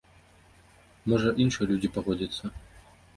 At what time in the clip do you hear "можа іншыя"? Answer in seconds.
1.13-1.67